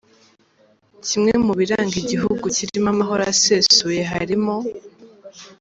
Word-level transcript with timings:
Kimwe 1.05 1.33
mu 1.45 1.53
biranga 1.59 1.95
Igihugu 2.03 2.43
kirimo 2.55 2.87
amahoro 2.93 3.21
asesuye 3.33 4.01
harimo:. 4.11 4.55